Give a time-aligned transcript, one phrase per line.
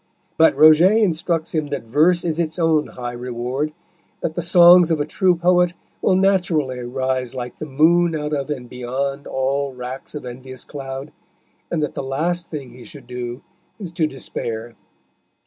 [0.35, 3.71] But Roget instructs him that Verse is its own high reward,
[4.21, 8.49] that the songs of a true poet will naturally arise like the moon out of
[8.49, 11.11] and beyond all racks of envious cloud,
[11.69, 13.43] and that the last thing he should do
[13.77, 14.75] is to despair.